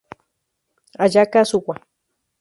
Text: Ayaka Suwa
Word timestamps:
Ayaka 1.03 1.39
Suwa 1.49 1.75